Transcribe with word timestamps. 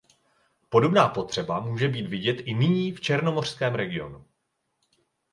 Podobná 0.69 1.07
potřeba 1.09 1.59
může 1.59 1.87
být 1.87 2.07
vidět 2.07 2.33
i 2.39 2.53
nyní 2.53 2.91
v 2.91 3.01
černomořském 3.01 3.75
regionu. 3.75 4.25